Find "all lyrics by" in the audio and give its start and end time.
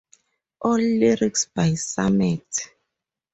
0.61-1.73